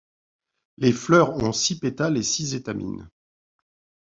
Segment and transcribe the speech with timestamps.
[0.79, 3.07] Les fleurs ont six pétales et six étamines.